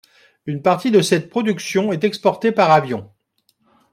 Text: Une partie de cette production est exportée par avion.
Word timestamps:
Une 0.47 0.63
partie 0.63 0.89
de 0.89 1.01
cette 1.03 1.29
production 1.29 1.93
est 1.93 2.03
exportée 2.03 2.51
par 2.51 2.71
avion. 2.71 3.11